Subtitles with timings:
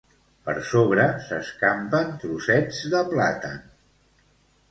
[0.45, 3.59] Per sobre s'escampen trossets de plàtan.